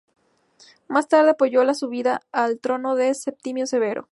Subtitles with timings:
[0.87, 4.09] Más tarde, apoyó la subida al trono de Septimio Severo.